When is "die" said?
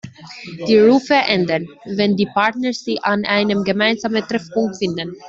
0.67-0.79, 2.17-2.25